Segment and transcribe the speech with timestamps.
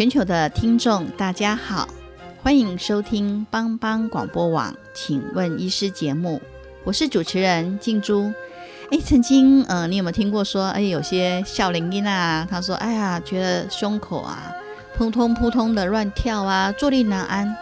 [0.00, 1.86] 全球的听众，大家好，
[2.42, 6.40] 欢迎收听帮帮广播网，请问医师节目，
[6.84, 8.32] 我是主持人静珠。
[8.90, 14.50] 哎，曾经，呃，你有没有听过说，哎，有些笑龄音啊，他说，哎呀，觉得胸口啊，
[14.96, 17.54] 扑通扑通的乱跳啊，坐立难安。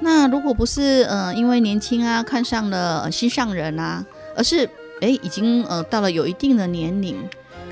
[0.00, 4.04] 那如果不是，呃，因为年轻啊，看上了心上人啊，
[4.36, 4.68] 而是，
[5.00, 7.16] 哎，已经，呃，到了有一定的年龄，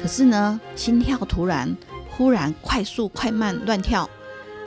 [0.01, 1.77] 可是呢，心跳突然。
[2.19, 4.11] 忽然快速、快慢、乱跳，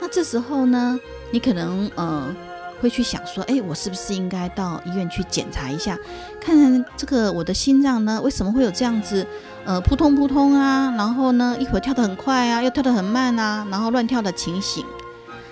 [0.00, 0.98] 那这时候呢，
[1.30, 2.34] 你可能呃
[2.80, 5.96] 会去想说，哎，我是不是应该到医院去检查一下，
[6.40, 9.26] 看看这个我的心脏呢，为什么会有这样子
[9.66, 14.82] 呃扑通扑通啊，然后呢一会儿跳得很快啊，又跳得很慢啊，然后乱跳的情形。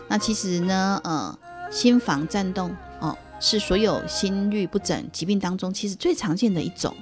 [0.08, 1.38] 那其实呢，呃，
[1.70, 6.96] 心房颤动哦，是所有心律不整疾病当中其实最常见的一种。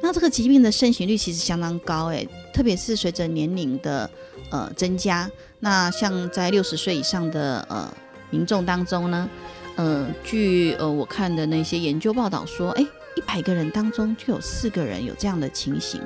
[0.00, 4.08] 那这个疾病的盛行率其实相当高，诶，特别是随着年龄的
[4.50, 7.90] 呃增加，那像在六十岁以上的呃
[8.30, 9.28] 民众当中呢，
[9.76, 12.86] 呃，据呃我看的那些研究报道说，诶，
[13.16, 16.00] 一百个人当中就有四个人有这样的情形。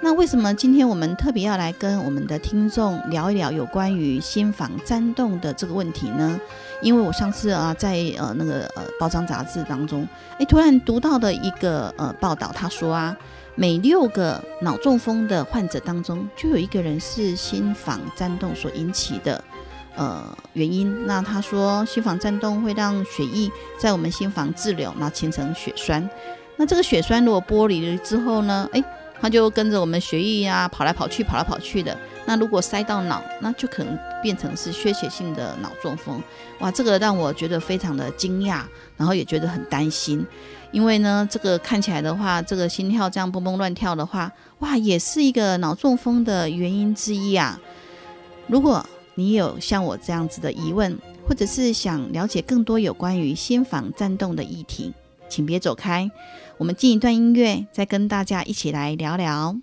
[0.00, 6.40] 那为什么今天我们特别要来跟我们的听众聊一聊有关于心房颤动的这个问题呢？
[6.80, 10.06] 因为我上次啊在呃那个呃包装杂志当中，
[10.38, 13.16] 哎突然读到的一个呃报道，他说啊，
[13.54, 19.42] 每六个脑中风的患者当中，就有一个人是心房颤动所引起的
[19.96, 20.22] 呃
[20.52, 21.06] 原因。
[21.06, 26.08] 那他说心房颤动会让血液在我们心房滞留，然后形成血栓。
[26.56, 28.82] 那这个血栓如果剥离了之后呢，哎。
[29.20, 31.98] 它就跟着我们血液啊跑来跑去，跑来跑去的。
[32.28, 36.22] 那如果塞到脑，那就可能变成是缺血性的脑中风。
[36.58, 38.60] 哇，这个让我觉得非常的惊讶，
[38.98, 40.26] 然后也觉得很担心。
[40.70, 47.58] 因为呢，这个看起来的话，这个心跳这样蹦蹦乱跳的话，哇，也是一个脑中风的原因之一啊。
[48.46, 48.84] 如果
[49.14, 54.92] 你有像我这样子的疑问，或者是想了解更多有关于心房颤动的议题，
[55.30, 56.10] 请别走开。
[56.58, 59.56] 我们进一段音乐，再跟大家一起来聊聊。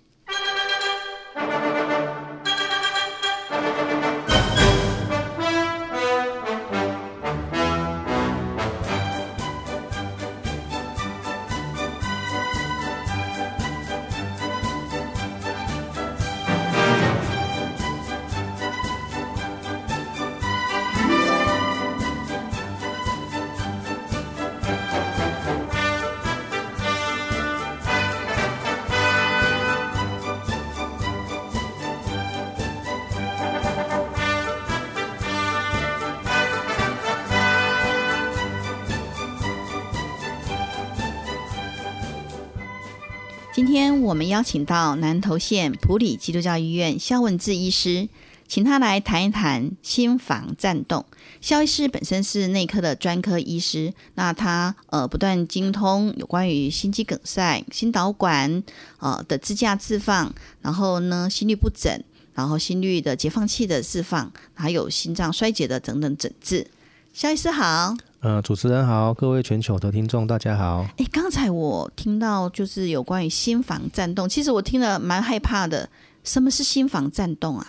[43.66, 48.08] 今天我们邀请到南投县普里基督教医院肖文志医师，
[48.46, 51.04] 请他来谈一谈心房颤动。
[51.40, 58.62] 肖医师本身是内科的专科医师，那他呃不断精通有关于心肌梗塞、心导管
[59.00, 60.32] 呃的支架置放，
[60.62, 62.00] 然后呢心律不整，
[62.34, 66.68] 然后心率的解放器的释放，还有心脏衰竭的等等诊治。
[67.12, 67.96] 肖医师好。
[68.26, 70.84] 呃，主持人好，各位全球的听众大家好。
[70.96, 75.88] 哎，刚才我听到就是有关于心房颤动，其实我听了蛮害怕的。
[76.24, 77.64] 什么是心房颤动啊？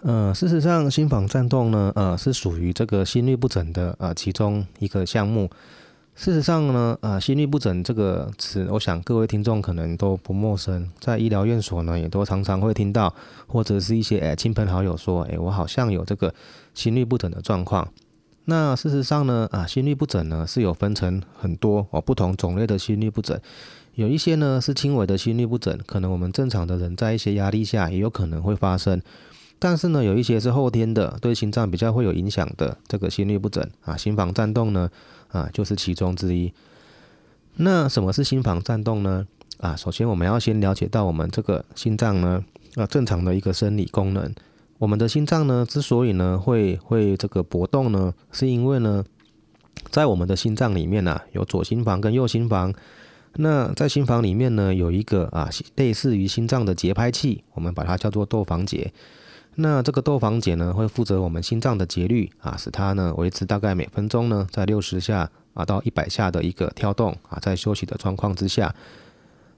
[0.00, 5.50] 呃，事实上，心房颤动呢，呃，是属于这个心律不整的呃其中一个项目。
[6.14, 13.14] 事实上呢，呃，心律不整这个词，我想各位听众可能都不陌生，在医疗院所呢，也都常常会听到，
[13.46, 16.32] 或者是一些诶亲朋好友说，诶，我好像有这个
[16.72, 17.86] 心律不整的状况。
[18.44, 23.38] 那事实上呢，啊，心律不整呢是有分成很多哦不同种类的心律不整，
[23.94, 29.00] 有一些呢是轻微的心律不整，可能我们正常的人在一些压力下也有可能会发生，
[29.60, 34.90] 但是呢有一些是后天的，对心脏比较会有影响的这个心律不整啊，心房颤动呢
[35.28, 36.52] 啊就是其中之一。
[37.54, 39.24] 那什么是心房颤动呢？
[39.58, 42.44] 啊，首先我们要先了解到我们这个心脏呢
[42.74, 44.34] 啊正常的一个生理功能。
[44.82, 49.04] 我们的心脏呢，之所以呢会会这个搏动呢，是因为呢，
[49.92, 52.74] 在我们的心脏里面呢，有左心房跟右心房。
[53.36, 58.92] 那在心房里面呢，有一个啊，类似于心脏的节拍器，我们把它叫做窦房节。
[59.54, 68.74] 那这个窦房节呢，会负责我们心脏的节律啊，使它呢维持大概每分钟呢在六十下啊到一百下的一个跳动啊，在休息的状况之下。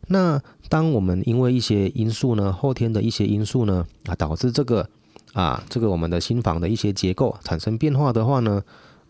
[0.08, 0.38] 那
[0.68, 4.86] 当我们因为一些因素呢，后天的一些因素呢啊，导致这个
[5.34, 8.62] 啊这个我们的心房的一些结构产生变化的话呢。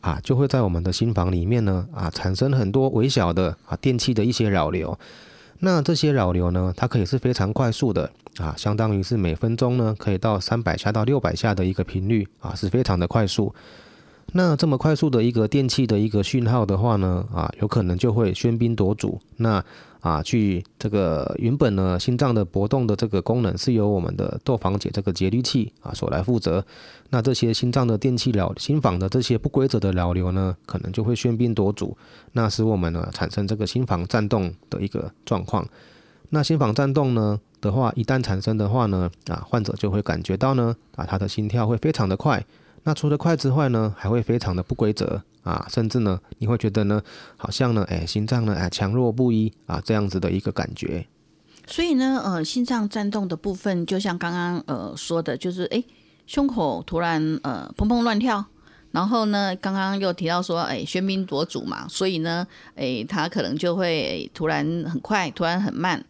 [0.05, 4.99] 啊，就会在我们的心房里面呢，啊，产生很多微小的啊电器的一些扰流。
[5.61, 13.55] 那这些扰流呢，它可以是非常快速的啊，相当于是每分钟呢可以到三百下到六百下的一个频率啊，是非常的快速。
[14.35, 19.19] 那这么快速的一个电器的一个讯号的话呢，啊，有可能就会喧宾夺主。
[19.39, 19.65] 那
[20.05, 26.63] 啊，去这个原本呢，心脏的搏动的这个功能是由我们的窦房节这个节律器啊所来负责。
[27.09, 31.97] 那这些心脏的电气扰心房的这些不规则的扰流呢，可能就会喧宾夺主，
[32.33, 35.67] 那使我们呢产生这个心房颤动的一个状况。
[36.29, 42.45] 那心房颤动呢的话，一旦产生的话呢，啊，患者就会感觉到呢，啊，他的心跳会非常的快。
[42.85, 45.23] 那除了快之外呢，还会非常的不规则。
[45.43, 47.03] 啊，甚至呢，你会觉得呢，
[47.37, 51.07] 好像呢，哎，心脏呢，哎，强弱不一啊，这样子的一个感觉。
[51.67, 55.85] 所以呢，呃，心脏颤动的部分，就像刚刚呃说的，就是哎，
[56.27, 58.43] 胸口突然呃砰砰乱跳，
[58.93, 66.03] 然后呢，刚刚又提到说，哎，喧宾夺主嘛，所以呢，哎，他可能就会突然很快，突然很慢。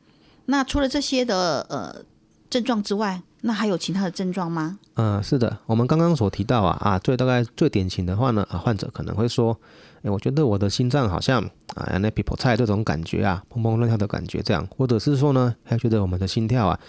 [0.47, 2.05] 那除了这些的呃
[2.49, 4.79] 症状之外，那还有其他的症状吗？
[4.95, 9.55] 嗯，是的，我们刚刚所提到啊啊，最大概最典型的话呢啊，患者可能会说，
[10.03, 11.43] 哎，我觉得我的心脏好像
[11.75, 16.81] 啊，那 people 菜这种感觉啊，砰砰乱跳的感觉这样，或者是说呢，还觉得我们的心跳啊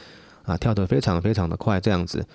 [0.44, 2.26] 啊跳得非常非常的快这样子。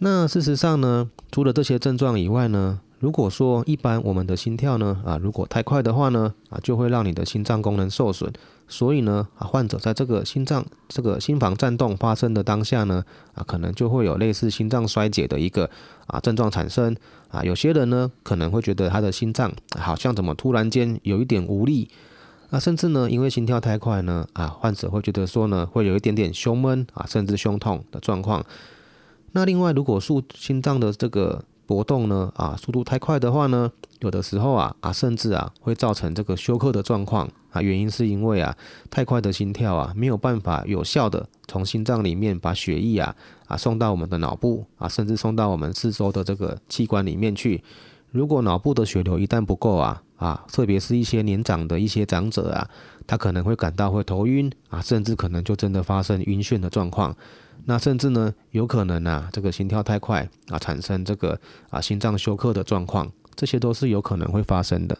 [0.00, 8.30] 那事实上呢，除了这些症状以外呢，如果说一般我们的心跳呢啊，如果太快的话呢啊，就会让你的心脏功能受损。
[8.70, 15.68] 所以呢，啊，患者在这个心脏这个心房颤动发生的当下呢，啊，可能就会有类似心脏衰竭的一个
[16.06, 16.96] 啊症状产生。
[17.28, 21.90] 啊，有些人呢可能会觉得他的心脏好像怎么突然间有一点无力。
[22.50, 28.44] 啊，甚至呢，因为心跳太快呢，啊，患者会觉得说呢，会有一点点胸闷啊，甚至胸痛的状况。
[29.32, 33.70] 那另外，如果速心脏的这个搏动呢，啊，速度太快的话呢，
[34.00, 37.28] 有的时候啊，啊，甚至啊，会造成这个休克的状况。
[37.50, 38.56] 啊，原因是因为啊，
[38.90, 43.16] 太快的心跳啊，没有办法有效的从心脏里面把血液啊
[43.48, 47.60] 啊送到我们的脑部啊，甚至送到我们四周的这个器官里面去。
[48.12, 52.70] 如果脑部的血流一旦不够啊啊，特别是一些年长的一些长者啊，
[53.04, 57.16] 他可能会感到会头晕啊，甚至可能就真的发生晕眩的状况。
[57.64, 61.38] 那甚至呢，有可能啊，这个心跳太快啊，产生这个
[61.68, 64.98] 啊心脏休克的状况，这些都是有可能会发生的。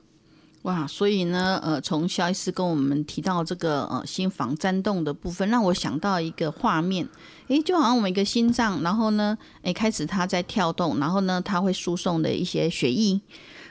[0.63, 7.09] 哇，所以呢，呃，从肖医师跟我们提到这个呃心房颤动的部分，让我想到一个画面，
[7.49, 13.19] 诶，就好像我们一个心脏，然后呢，诶，开始它在跳动，然后呢，它会输送的一些血液，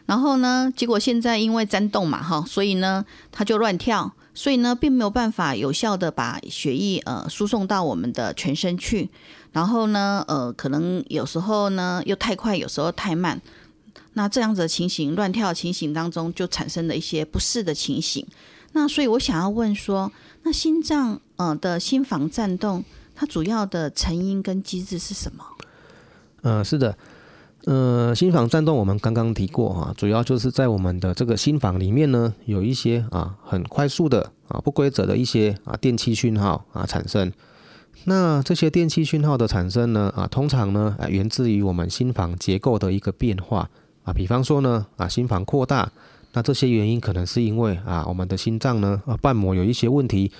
[0.07, 9.11] 然后呢，结果现在因为颤动嘛，哈，所以呢，它就乱跳，所以呢，并没有办法有效的把血液呃输送到我们的全身去，
[9.51, 13.39] 然后呢，呃，可能有时候呢又太快，有时候太慢。
[14.13, 18.25] 那这样子的情形，乱跳的情形当中，就产生了一些不适的情形。
[18.73, 20.11] 那所以我想要问说，
[20.43, 22.83] 那心脏呃的心房颤动，
[23.15, 25.43] 它主要的成因跟机制是什么？
[26.41, 26.97] 呃，是的，
[27.65, 37.31] 呃，心房颤动我们刚刚提过哈，主要就是在我们的这个心房里面呢，有一些啊很快速的啊不规则的一些啊电气讯号啊产生。
[38.05, 43.69] 那这些电气讯号的产生呢啊，通常呢啊源自于我们心房结构的一个变化。
[44.09, 45.91] 啊，比方说呢，啊，心房扩大，
[46.33, 50.31] 那这些原因可能是因为啊，我们的心脏呢，啊，瓣膜有一些问题，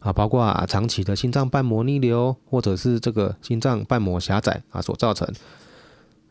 [0.00, 5.28] 啊，包括啊，长期的心脏瓣膜逆流，或者是这个心脏瓣膜狭窄啊所造成。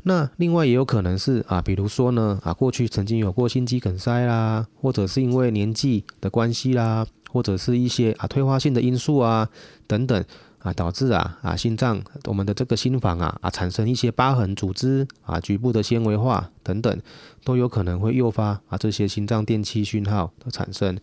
[0.04, 9.48] 那另外也有可能是啊，比如说呢，啊，过去曾经有过心肌梗塞啦，或者是因为年纪的关系啦，或者是一些啊退化性的因素啊
[9.86, 10.26] 等等。
[10.60, 17.00] 啊，导致啊啊心脏我们的这个心房啊啊产生一些疤痕组织啊局部的纤维化等等，
[17.44, 20.98] 都有可能会诱发啊这些心脏电气讯号的产生。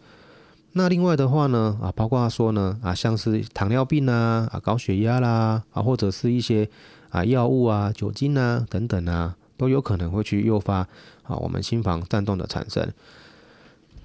[0.73, 6.69] 那另外的话呢啊，包括说呢啊像是糖尿病啊啊高血压啦啊或者是一些
[7.11, 10.79] 啊药物啊酒精啊等等啊，都有可能会去诱发
[11.23, 12.93] 啊我们心房颤动的产生。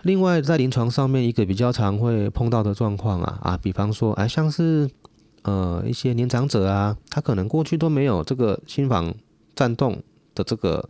[0.03, 4.89] 另外在临床上面一个比较常会碰到的状况啊啊，比方说哎像是。
[5.43, 9.13] 呃，一些年长者啊，他可能过去都没有这个心房
[9.55, 10.01] 颤动
[10.35, 10.89] 的这个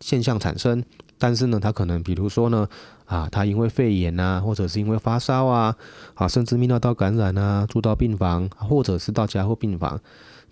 [0.00, 0.84] 现象产生，
[1.18, 2.68] 但是呢，他可能比如说呢，
[3.06, 5.76] 啊，他因为肺炎啊，或者是因为发烧啊，
[6.14, 10.00] 啊，甚至泌尿道感染啊，住到病房，或者是到加护病房，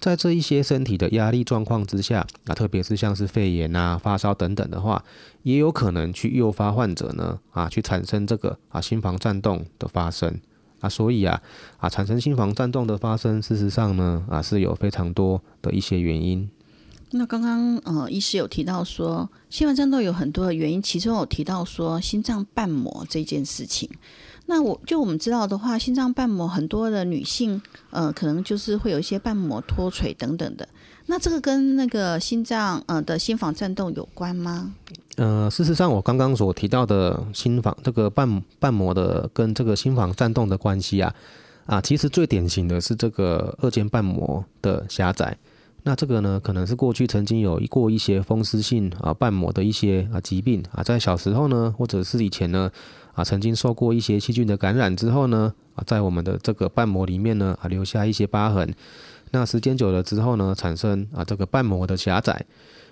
[0.01, 5.05] 在这一些身体的压力状况之下，啊，特别是像是肺炎啊、发烧等等的话，
[5.45, 10.41] 也有可能去诱发患者呢，啊，去产生这个啊心房颤动的发生。
[10.81, 11.43] 啊，所以啊，
[11.79, 16.49] 啊，产生心房颤动的发生，事实上呢，啊，是有非常多的一些原因。
[17.13, 23.89] 那刚刚呃，医师有提到说，心房颤动有很多的原因，其中有提到说心脏瓣膜这件事情。
[24.47, 30.69] 那我就我们知道的话，心脏瓣膜很多的女性，呃，可能就是会有一些瓣膜脱垂等等的。
[31.07, 34.75] 那这个跟那个心脏呃的心房颤动有关吗？
[35.17, 41.15] 呃，事实上，我刚刚所提到的心房这个瓣瓣膜的跟这个心房颤动的关系啊，
[41.65, 45.37] 啊，其实最典型的是这个二尖瓣膜的狭窄。
[45.85, 52.71] 那这个呢，可能是过去曾经有过一些风湿性啊瓣膜的一些啊疾病啊，在小时候呢，或者是以前呢
[53.15, 58.75] 啊，曾经受过一些细菌的感染之后呢啊，在我们的这个瓣膜里面呢啊留下一些疤痕。
[59.31, 62.47] 那时间久了之后呢，产生啊这个瓣膜的狭窄。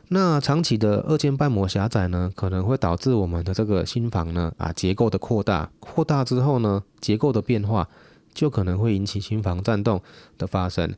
[0.08, 5.70] 那长期的二尖瓣膜狭窄呢，可能会导致我们的这个心房呢啊结构的扩大。
[5.80, 7.88] 扩大之后呢，结构的变化
[8.34, 10.02] 就可能会引起心房颤动
[10.36, 10.94] 的发生。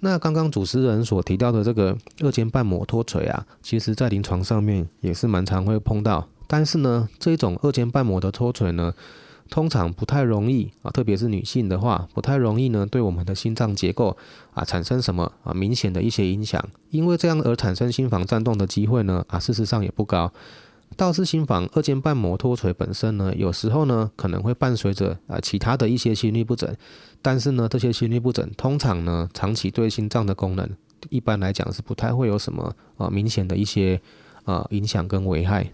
[0.00, 6.26] 那刚刚主持人所提到的这个二尖瓣膜脱垂啊，其实在临床上面也是蛮常会碰到。
[6.46, 8.94] 但是呢，这种二尖瓣膜的脱垂呢，
[9.48, 14.16] 通常不太容易啊，特别是女性的话，不太容易呢，对我们的心脏结构
[14.52, 20.32] 啊产生什么啊明显的一些影响，因为这样而产生心房颤动的机会呢啊，事实上也不高。
[20.96, 26.76] 倒是心房二尖瓣膜脱垂本身呢，有时候呢可能会伴随着啊其他的一些心律不整，
[27.22, 30.68] 但是呢这些心律不整通常呢长期对心脏的功能
[31.08, 34.00] 一般来讲是不太会有什么啊明显的一些
[34.44, 35.72] 啊影响跟危害。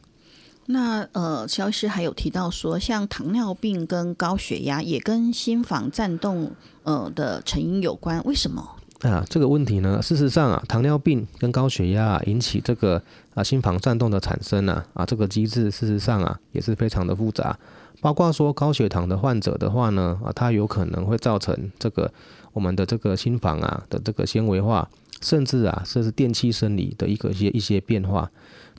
[0.69, 6.51] 那呃，肖医师还有提到说，像糖尿病跟高血压也跟心房颤动
[6.83, 8.69] 呃的成因有关，为什么？
[9.03, 13.01] 啊，这个问题呢，事实上啊，糖尿病跟高血压引起这个
[13.35, 17.57] 啊心房颤动的产生呢，啊这个机制事实上啊也是非常的复杂，
[18.01, 22.13] 包括说高血糖的患者的话呢，啊它有可能会造成这个
[22.53, 24.89] 我们的这个心房啊的这个纤维化，
[25.21, 28.29] 甚至啊这是电气生理的一个一些一些变化。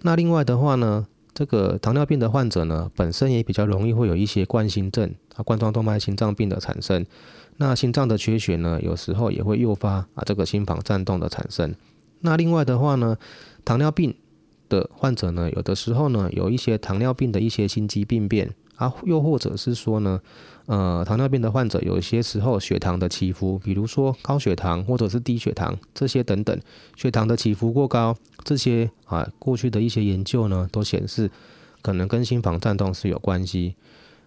[0.01, 1.05] 那另外的话呢？
[1.37, 7.05] 这个糖尿病的患者呢，本身也比较容易会有一些冠心症啊、冠状动脉心脏病的产生。
[7.57, 11.75] 那心脏的缺血呢，有时候也会诱发啊这个心房颤动的产生。
[12.21, 13.15] 那另外的话呢，
[13.63, 14.15] 糖尿病
[14.67, 20.19] 的患者呢，有的时候呢，有一些糖尿病的一些心肌病变啊，又或者是说呢。
[20.67, 26.59] 呃，糖尿病的患者有些时候血糖的起伏，比如说高血糖或者是低血糖这些等等，
[26.97, 31.31] 血糖的起伏过高，这些啊过去的一些研究呢都显示
[31.81, 33.75] 可能跟心房颤动是有关系。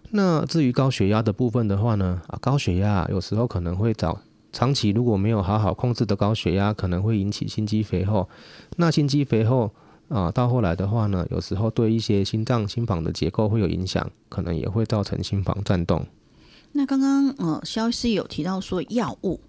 [0.09, 4.19] 那至于高血压的部分的话呢，啊高血压有时候可能会找
[4.51, 8.27] 长期如果没有好好控制的高血压，可能会引起心肌肥厚。
[8.77, 9.71] 那心肌肥厚
[10.09, 16.03] 啊到后来的话呢，有时候对一些心脏心房的结构会有影响，可能也会造成心房颤动。
[16.73, 19.39] 那刚刚呃，肖医师有提到说药物，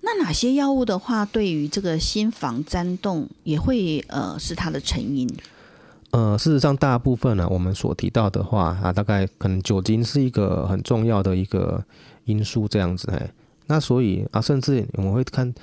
[0.00, 5.28] 那哪些药物的话，对于这个心房颤动也会呃是它的成因？
[6.10, 11.84] 呃，事实上，大部分呢，我们所提到的话啊，大概可能酒精是一个很重要的一个
[12.24, 13.30] 因素，这样子哎。
[13.66, 15.54] 那所以啊，甚至我们会看。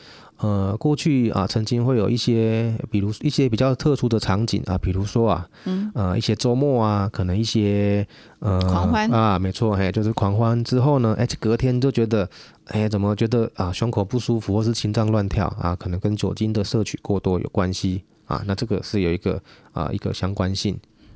[0.42, 8.06] 呃，过去啊，曾经会有一些，比如一些比较特殊的场景啊，比如说啊，嗯，呃，一些周末啊，可能一些
[8.40, 12.28] 呃，狂欢啊，没错，嘿，就是狂欢之后呢，哎，隔天就觉得，
[12.66, 19.40] 哎，怎么觉得啊，胸口不舒服，或是心脏乱跳啊，可能跟酒精的摄取过多有关系啊，那这个是有一个
[19.74, 20.76] 啊一个相关性。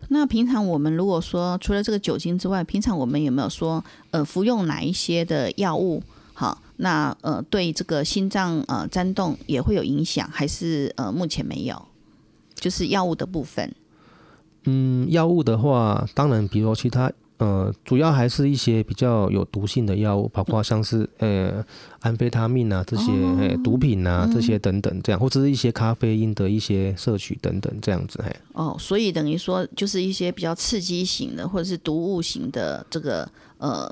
[0.10, 6.04] 那平常我们如果说除了这个酒精之外，平常我们有没有说呃服用哪一些的药物？
[6.36, 6.62] 好。
[6.78, 11.82] 那呃，对这个心脏呃颤动也会有影响，还是呃目前没有？
[12.54, 13.74] 就是药物的部分。
[14.66, 21.64] 嗯，药物的话，当然，比如其他呃，主要还是一些比较有毒性的药物，包括像是呃
[22.02, 28.22] 安非他命啊这些毒品啊这些等等这样，或者是一些咖啡因的一些摄取等等这样子。
[28.22, 28.36] 嘿。
[28.52, 33.90] 哦，所以等于说就是一些比较刺激型的或者是毒物型的这个呃。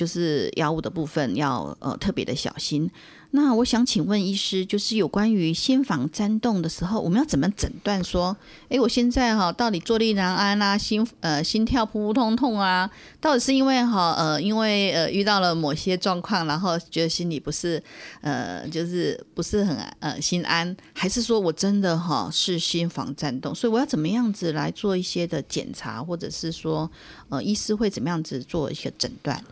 [0.00, 2.90] 就是药物的部分要呃特别的小心。
[3.32, 8.02] 那我想请问医师，就是有关于心房颤动的时候，我们要怎么诊断？
[8.02, 8.34] 说，
[8.70, 12.90] 诶，我现在哈到底坐立难安啊，心呃心跳扑扑通通啊，
[13.20, 17.80] 到底是因为哈呃因为呃遇到了某些状况，然后觉得心里不是
[18.22, 23.54] 呃就是不是很呃心安，还是说我真的哈是心房颤动？
[23.54, 26.90] 所以我要怎么样子来做一些的检查，或者是说
[27.28, 29.44] 呃医师会怎么样子做一些诊断？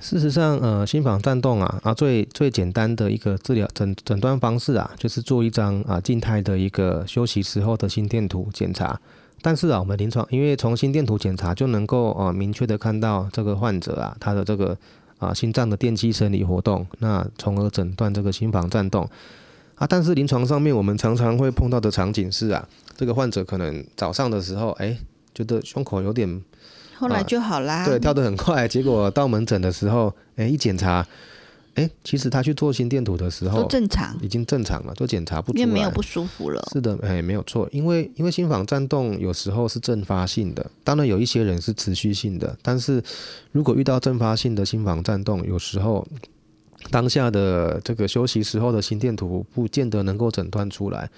[0.00, 8.98] 事实上，呃，心房颤动啊，啊，最最简单的一个治疗诊诊断方式啊，就是做一张啊静态的一个休息时候的心电图检查。
[9.42, 14.76] 但是啊，我们临床因为从心电图检查就能够呃明确的看到这个患者啊他的这个
[15.18, 19.08] 啊心脏的电气生理活动，那从而诊断这个心房颤动
[19.74, 19.86] 啊。
[19.86, 24.96] 但是临床上面我们常常会碰到的场景是啊，这个患者可能早上的时候哎
[25.34, 26.40] 觉得胸口有点。
[26.98, 27.84] 后来就好啦。
[27.86, 28.66] 对，跳得很快。
[28.66, 31.06] 结果到门诊的时候，哎，一检查，
[31.74, 36.60] 哎，其实他去做心电图的时候都正常，已经正常了，都检查不出来，因为没有不舒服了。
[36.72, 43.00] 是的，哎，没有错，因为因为心房颤动有时候是阵发性的，当然有一些人是持续性的，但是
[43.52, 46.04] 如果遇到阵发性的心房颤动，有时候
[46.90, 51.08] 当下的这个休息时候的心电图不见得能够诊断出来。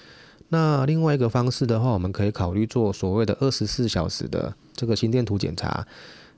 [0.53, 5.87] 那另外一个方式的话，我们可以考虑做所谓的二十四小时的这个心电图检查。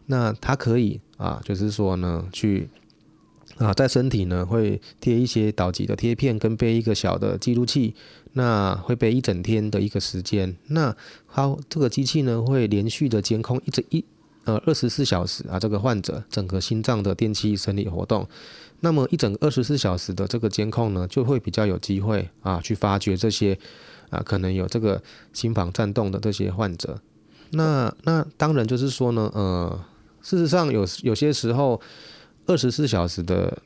[0.06, 2.68] 那它可以啊，就是说呢，去
[3.56, 7.94] 啊，在身体呢会贴一些导极的贴片，跟背一个小的记录器。
[8.34, 10.56] 那会背一整天的一个时间。
[10.68, 10.94] 那
[11.28, 14.04] 它这个机器呢会连续的监控一整一
[14.44, 18.28] 呃二十四小时啊，这个患者整个心脏的电气生理活动。
[18.80, 23.58] 那么一整二十四小时的这个监控呢，就会比较有机会啊，去发掘这些。
[24.12, 25.02] 啊，可能有这个
[25.32, 27.00] 心房颤动的这些患者，
[27.52, 29.84] 那那当然就是说呢，呃，
[30.20, 31.80] 事实上有有些时候，
[32.44, 33.56] 二十四小时的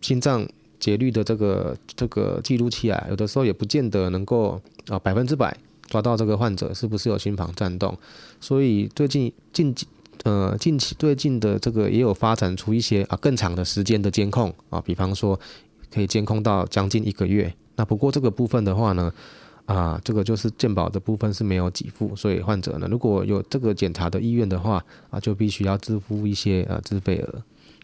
[0.00, 5.56] 心脏节律的这个这个记录器啊，有的时候也不见得能够啊百分之百
[5.88, 7.98] 抓到这个患者是不是有心房颤动，
[8.40, 9.74] 所以最近近
[10.22, 15.36] 呃近期最近的这个也有发展出一些啊更长的时间的监控啊，比方说
[15.92, 17.52] 可以监控到将近一个月。
[17.74, 19.12] 那不过这个部分的话呢。
[19.66, 27.42] 啊，这个就是健保的部分是没有给付，所以患者呢，如果有这个检查的意愿的话，啊，就必须要支付一些呃自费额。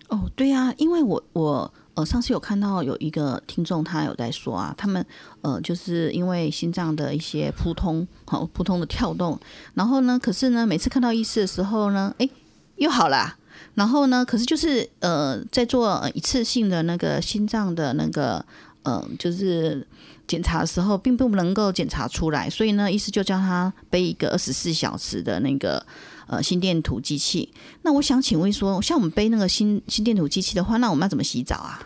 [0.09, 5.05] 哦，对呀，因为我我呃上次有看到有一个听众他有在说啊，他们
[5.43, 9.39] 呃就是因为心脏的一些扑通好 扑通的跳动，
[9.75, 12.29] 然后呢，可是呢每次看到医师的时候呢，哎
[12.77, 13.37] 又好了，
[13.75, 18.45] 然后呢，可是就是呃在做一次性的那个心脏的那个
[18.83, 19.87] 嗯就是。
[20.27, 25.85] 检查的时候并不能够检查出来，所以呢，医师就叫他背一个二十四小时的那个
[26.27, 27.53] 呃心电图机器。
[27.83, 31.81] 那我想请问说，像我们背那个心心电图机器的话，那我们要怎么洗澡啊？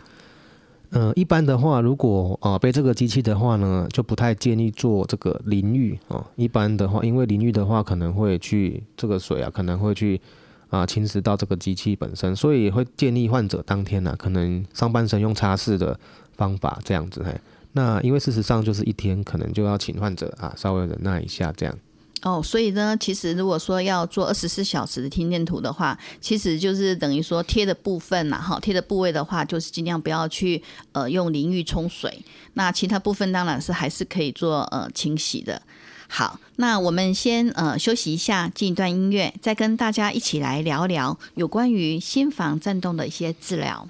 [0.90, 6.26] 呃，一般的话，如果啊背这个机器的话呢，就不太建议做这个淋浴啊。
[6.34, 10.20] 一般的话，因为淋浴的话可能会去这个水啊，可能会去
[10.68, 15.96] 啊侵蚀到这个机器本身，所以会建议患者当天呢，可能上半身用擦拭的
[16.36, 17.32] 方法这样子嘿。
[17.72, 21.74] 那因为事实上就是一天可能就要请患者啊稍微忍耐一下这样。
[22.22, 32.22] 哦，所以呢，其实如果说要做二十四小时的心电图的话，其实就是等于说贴的部分呐，哈，贴的部位的话，就是尽量不要去呃用淋浴冲水。
[32.54, 35.62] 那其他部分当然是还是可以做呃清洗的。
[36.08, 43.88] 好，那我们先呃休息一下，进一段音乐，再跟大家一起来聊聊有关于心房颤动的一些治疗。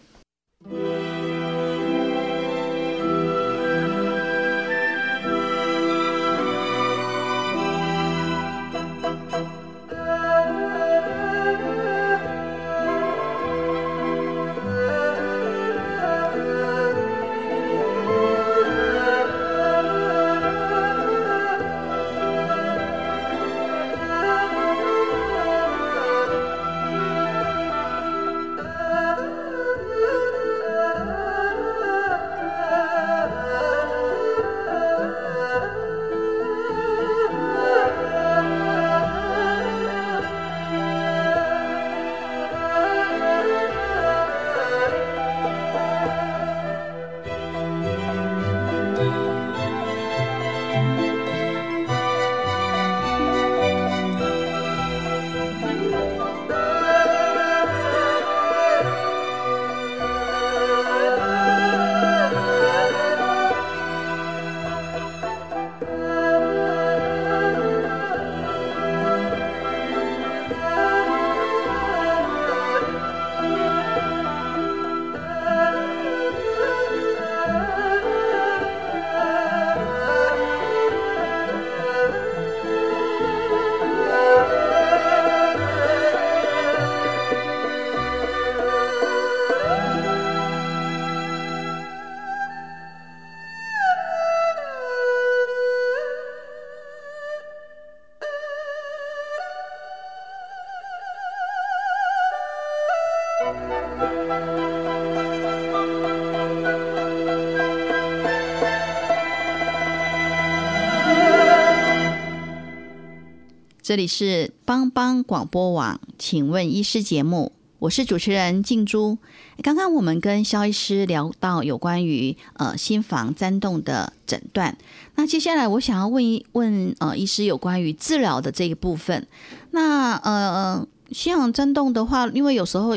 [113.90, 117.50] 这里是帮帮广播网，请问医师节目，
[117.80, 119.18] 我是主持人静珠。
[119.64, 124.78] 刚刚我们跟肖医师聊到有关于呃心房颤动的诊断，
[125.16, 129.26] 那接下来我想要问一问呃医师有关于治疗的这一部分。
[129.72, 132.96] 那呃心房颤动的话，因为有时候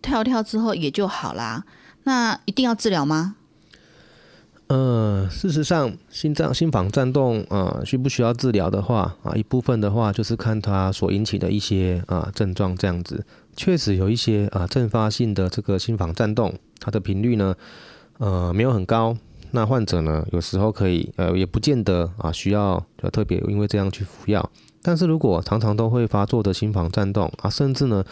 [0.00, 1.64] 跳跳之后也就好啦，
[2.04, 3.34] 那一定要治疗吗？
[4.70, 13.26] 呃，事实上，心脏心房颤动啊，需不需要治疗的话啊，一部分的话就是看它所引起的一些啊症状这样子。
[13.56, 17.52] 确实有一些啊阵发性的这个心房颤动，它的频率呢，
[18.18, 19.16] 呃，没有很高。
[19.50, 24.48] 那患者呢，有时候可以呃，也不见得啊需要就特别因为这样去服药。
[24.82, 28.04] 但是如果常常都会发作的心房颤动啊，甚至呢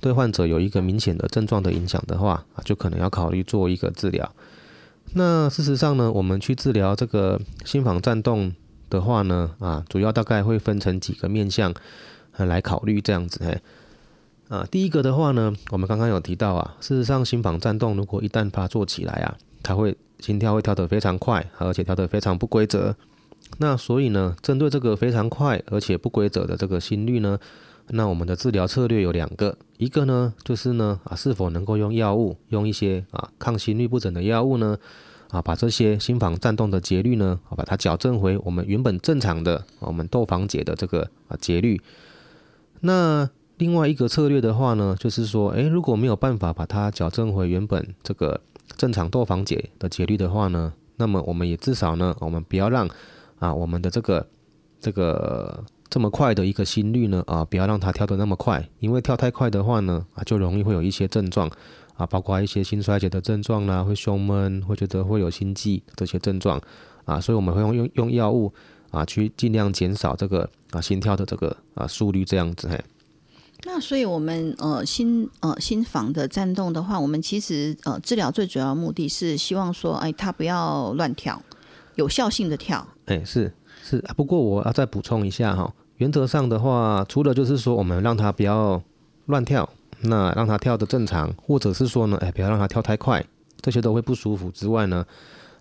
[0.00, 4.32] 对患者有一个明显的症状的影响的话啊，就可能要考虑做一个治疗。
[5.14, 8.52] 那事实上呢，我们去治疗这个心房颤动
[8.90, 11.72] 的话呢，啊，主要大概会分成几个面向
[12.36, 13.58] 来考虑这样子嘿。
[14.48, 22.94] 啊，第一个的话呢，我们刚刚有提到啊，事实上心房颤动如果一旦发作起来啊，它会心跳会跳得非常快，而且跳得非常不规则。
[23.58, 27.38] 那所以呢，针对这个非常快而且不规则的这个心率呢，
[27.88, 34.78] 那我们的治疗策略有两个，一个呢就是呢啊，是否能够用药物，用一些啊抗心律不整的药物呢？
[35.30, 41.80] 啊，把这些心房颤动的节律呢，把它矫正回我们原本正常的我们窦房结的这个啊节律。
[42.80, 48.40] 那另外一个策略的话呢，就是说，诶，如果没有办法把它矫正回原本这个
[48.76, 52.88] 正常窦房结的节律的话呢，那么我们也至少呢，我们不要让
[53.40, 54.26] 啊我们的这个
[54.80, 61.50] 这个这么快的一个心率呢，啊，不要让它跳得那么快，因为跳太快的话呢，啊，就容易会有一些症状。
[61.96, 66.60] 啊，包括一些心衰竭的症状啦，会胸闷，会觉得会有心悸这些症状
[67.06, 68.52] 啊，所以我们会用用用药物
[68.90, 72.78] 啊，去尽量减少这个啊心跳的这个啊速率这样子嘿。
[73.64, 81.40] 那所以我们呃心呃心房的颤动的话，我们其实呃治疗最主要目的是希望说，哎，它不要乱跳，
[81.94, 82.86] 有效性的跳。
[83.06, 83.54] 哎，是
[83.88, 88.82] 是，不过我要再补充一下哈，原则上的话，除了就是说我们让他不要
[89.26, 89.68] 乱跳。
[90.02, 93.24] 那让他跳的正常，或者是说呢，哎，不要让他跳太快，
[93.62, 95.06] 这些都会不舒服之外呢，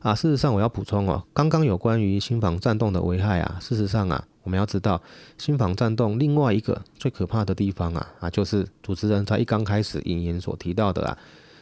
[0.01, 5.01] 啊，事实上我要补充哦，刚刚有关于心房颤动的危害啊，事实上啊，我们要知道
[5.38, 11.17] 心房颤动另外一个最可怕的地方啊，啊，就是主持人在一刚开始引言所提到的啊，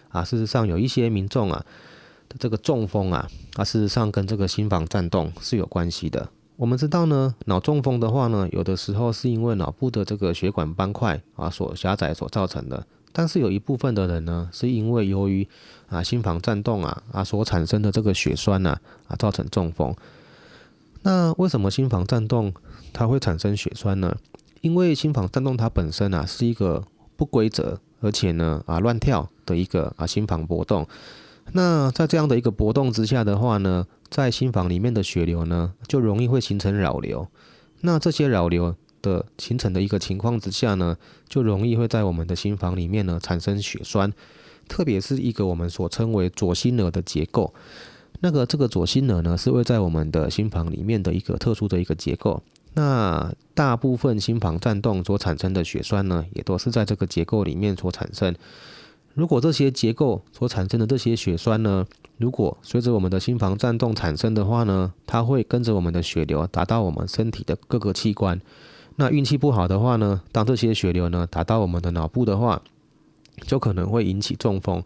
[0.09, 1.63] 啊，事实上有一些民众啊
[2.27, 6.27] 的这个中风啊，啊，事实上跟这个心房颤动是有关系的。
[6.63, 12.87] 我们知道呢，脑中风的话呢，有的时候是因为脑部的这个血管斑块啊所狭窄所造成的。
[13.11, 15.45] 但是有一部分的人呢，是因为由于
[15.89, 18.77] 啊心房颤动啊啊所产生的这个血栓呐
[19.09, 19.93] 啊造成中风。
[21.01, 22.53] 那为什么心房颤动
[22.93, 24.15] 它会产生血栓呢？
[24.61, 26.81] 因为心房颤动它本身啊是一个
[27.17, 30.87] 不规则而且呢啊乱跳的一个啊心房搏动。
[31.51, 33.85] 那在这样的一个搏动之下的话呢？
[34.13, 37.27] 在心房里面的血流呢，就容易会形成扰流。
[37.81, 40.95] 那这些扰流的形成的一个情况之下呢，
[41.27, 44.13] 就容易会在我们的心房里面呢产生血栓，
[44.67, 47.51] 特别是一个我们所称为左心耳的结构。
[48.19, 52.43] 那个这个左心耳呢，是位在我们的心房里面的一个特殊的一个结构。
[52.75, 58.35] 那大部分心房颤动所产生的血栓呢，也都是在这个结构里面所产生。
[59.13, 61.85] 如果这些结构所产生的这些血栓呢，
[62.17, 68.41] 如果随着我们的心房颤动产生的话呢，它会跟着我们的血流达到我们身体的各个器官。
[68.95, 72.61] 那运气不好的话呢，当这些血流呢达到我们的脑部的话，
[73.47, 74.83] 就可能会引起中风。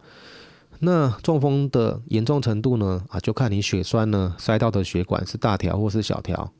[0.80, 6.52] 那中风的严重程度呢，啊，就看你血栓呢塞到的血管是大条或是小条，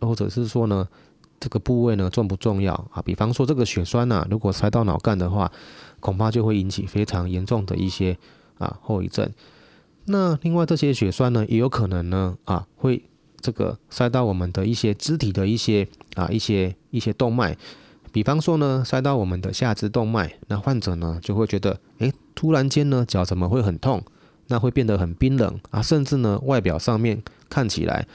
[0.00, 0.88] 或者是说呢
[1.38, 3.02] 这个部位呢重不重要啊？
[3.02, 5.52] 比方说这个血栓呢，如果塞到脑干的话，
[6.00, 8.16] 恐怕就会引起非常严重的一些
[8.58, 9.30] 啊后遗症。
[10.06, 13.02] 那另外这些血栓呢，也有可能呢啊，会
[13.40, 17.54] 这个塞到我们的一些肢体的一些啊一些一些动脉，
[18.10, 24.02] 比方说呢塞到我们的下肢动脉，那患者呢就会觉得，诶，突然间呢脚怎么会很痛？
[24.46, 28.06] 那会变得很冰冷啊，甚至呢外表上面看起来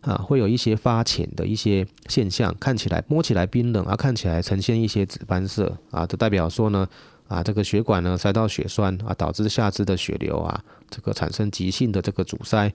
[0.00, 6.88] 啊会有一些发浅的一些现象，看起来摸起来冰冷啊，看起来呈现一些紫斑色啊，这代表说呢。
[7.28, 12.72] 啊，这个血管呢塞到血栓啊，导致下肢的血流啊，这个产生急性的这个阻塞。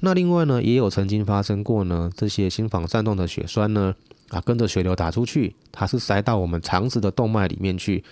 [0.00, 3.94] 那另外呢，也有曾经发生过呢，这些心房颤动的血栓呢，
[4.28, 8.04] 啊，跟着血流打出去，它是塞到我们肠子的动脉里面去。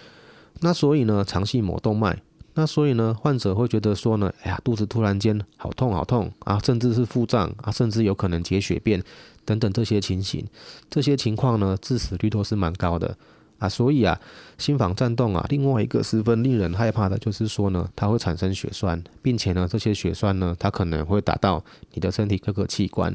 [0.61, 2.20] 那所以呢，肠系膜动脉，
[2.54, 9.00] 那所以呢，患者会觉得说呢，哎呀，肚子突然间好痛好痛啊，甚至是腹胀啊，甚至有可能结血便
[9.44, 10.44] 等等这些情形，
[10.90, 13.16] 这些情况呢，致死率都是蛮高的
[13.58, 13.68] 啊。
[13.68, 14.18] 所以啊，
[14.56, 23.14] 心房颤动啊，另外一个十分令人害怕的就是说呢，它会产生血栓，并且呢，这些血栓呢，它可能会打到你的身体各个器官。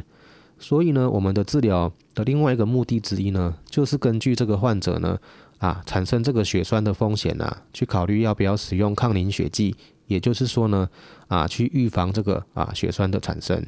[0.59, 5.19] 所以呢，我们的治疗的另外一个目的之一呢，就是根据这个患者呢。
[5.59, 9.73] 啊，产生这个血栓的风险啊，去考虑要不要使用抗凝血剂，
[10.07, 10.89] 也就是说呢，
[11.29, 13.65] 啊，去预防这个啊血栓的产生。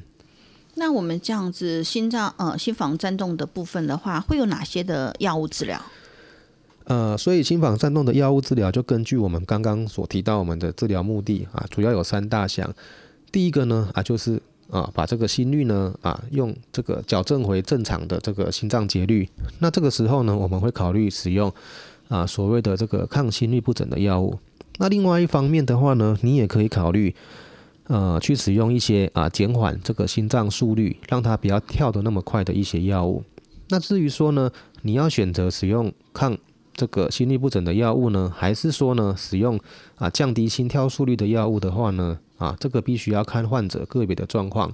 [0.73, 5.81] 那我们这样子心脏呃心房颤动的部分的话，会有哪些的药物治疗？
[6.85, 12.73] 呃，所以心房颤动的药物治疗就根据我们刚刚所提到我们的治疗目的啊，主要有三大项。
[13.31, 14.41] 第一个呢啊就是。
[14.71, 19.29] 啊，把这个心率呢，啊，用这个矫正回正常的这个心脏节律。
[19.59, 21.53] 那这个时候呢，我们会考虑使用
[22.07, 24.39] 啊所谓的这个抗心律不整的药物。
[24.79, 27.13] 那另外一方面的话呢，你也可以考虑
[27.85, 33.23] 呃去使用一些啊减缓这个心脏速率，让它不要跳得那么快的一些药物。
[33.69, 34.49] 那至于说呢，
[34.81, 36.35] 你要选择使用抗
[36.75, 39.59] 这个心律不整的药物呢，还是说呢使用
[39.95, 42.19] 啊降低心跳速率的药物的话呢？
[42.37, 44.69] 啊，这个必须要看患者个别的状况。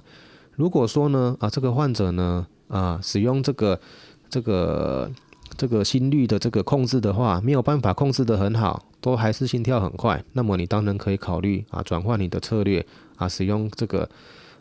[0.56, 3.80] 如果说呢，啊，这个患者呢，啊，使用这个
[4.28, 5.08] 这个
[5.56, 12.84] 这个心率的这个控制的话，没有办法控制的很好，都还是心跳很快，那么你当然可以考虑啊，转换你的策略
[13.14, 14.08] 啊，使用这个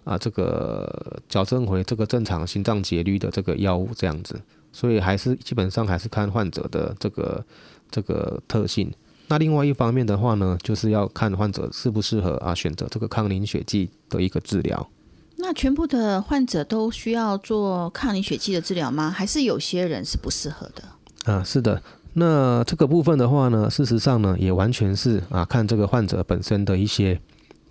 [0.03, 4.39] 啊这个矫正回这个正常心脏节律的这个药物这样子。
[4.71, 7.45] 所以还是基本上还是看患者的这个
[7.89, 8.91] 这个特性。
[9.27, 14.89] 那另外一方面的话呢，就是要看患者适不适合啊，选择这个抗凝血剂的一个治疗。
[15.37, 19.09] 那全部的患者都需要做抗凝血剂的治疗吗？
[19.09, 21.31] 还是有些人是不适合的？
[21.31, 21.81] 啊，是的。
[22.13, 27.17] 那这个部分的话呢，事实上呢，也完全是啊，看这个患者本身的一些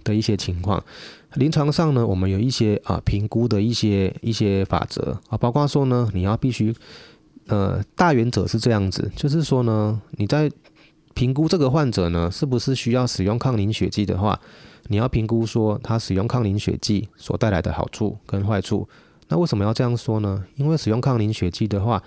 [0.03, 0.83] 的一些情况。
[1.35, 6.75] 临床上呢，我们有一些啊评估的一些一些法则啊，包括说呢，你要必须
[7.47, 10.51] 呃，大原则是这样子，就是说呢，你在
[11.14, 14.38] 评估这个患者呢，是不是需要使用抗凝血剂的话，
[14.88, 18.88] 你要评估说他使用抗凝血剂所带来的好处跟坏处。
[19.29, 20.45] 那为什么要这样说呢？
[20.57, 22.03] 因为使用抗凝血剂的话，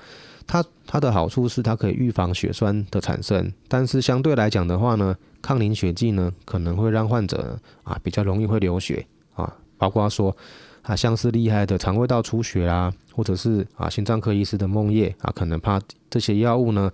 [0.45, 10.35] 它它的好处是它可以预防血栓的产生，但是相对来讲的话呢，抗凝血剂呢可能会让患者啊比较容易会流血啊，包括说
[10.81, 16.91] 啊像是厉害的肠胃道出血啊，或者是啊心脏科医师的梦魇啊，可能怕这些药物呢。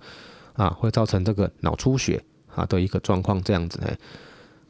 [0.54, 2.22] 啊，会造成这个脑出血
[2.54, 3.96] 啊的一个状况，这样子哎，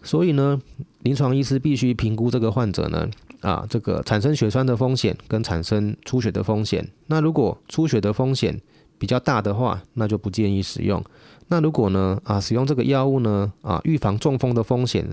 [0.03, 0.61] 所以呢，
[1.01, 3.09] 临床医师必须评估这个患者呢，
[3.41, 6.87] 啊，这个产生血栓的风险跟产生出血的风险。
[7.07, 8.61] 那如果出血的风险
[8.99, 11.03] 比较大的话，那就不建议使用。
[11.49, 15.05] 那如果呢，啊，使用这个药物呢，啊，预防中风的风险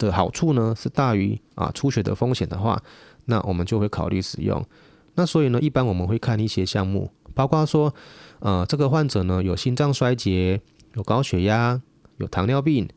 [0.00, 2.82] 的好处呢是大于啊出血的风险的话，
[3.26, 4.64] 那我们就会考虑使用。
[5.14, 7.94] 那所以呢，一般我们会看一些项目，包括说。
[8.42, 10.62] 呃，这个患者呢有心脏衰竭，
[10.94, 11.78] 有高血压，
[12.16, 12.88] 有糖尿病，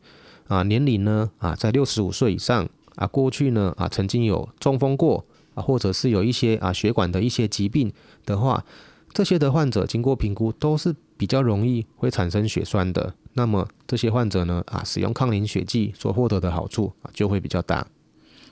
[0.48, 7.92] 啊，年龄呢啊在六十五岁以上，啊，过去呢啊曾经有中风过，啊，或者是有一些啊血管的一些疾病
[8.24, 8.64] 的话，
[9.12, 13.14] 这些的患者经过评估都是比较容易会产生血栓的。
[13.34, 17.86] 那么这些患者呢啊使用抗凝血剂所获得的好处啊就会比较大。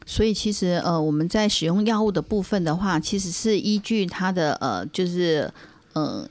[0.05, 5.53] 所以其实呃我们在使用药物的部分的话，其实是依据它的呃就是
[5.93, 6.29] 呃。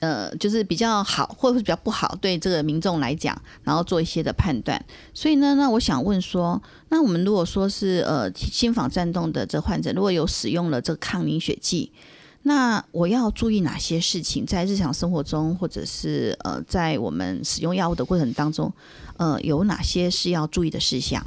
[0.00, 4.78] 呃，就是比较好，或者是比较不好，对这个民众来讲，然后做一些的判断。
[5.14, 11.90] 所以呢，那我想问说，那我们如果说是呃心房颤动的这患者，如果有使用了这个抗凝血剂，
[12.42, 14.46] 那我要注意哪些事情？
[14.46, 18.72] 在日常生活中，或者是呃在我们使用药物的过程当中，
[19.16, 21.24] 呃，有哪些是要注意的事项？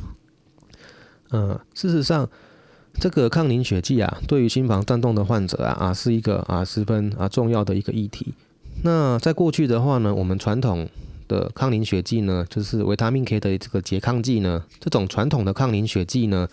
[1.30, 2.30] 呃，事实上。
[2.99, 8.36] 这个抗凝血剂啊，对于心房颤动的患者啊啊，是一个啊十分啊重要的一个议题。
[8.84, 10.88] 那在过去的话呢，我们传统
[11.28, 16.47] 的抗凝血剂呢，就是维他命 K 的这个拮抗剂呢，这种传统的抗凝血剂呢，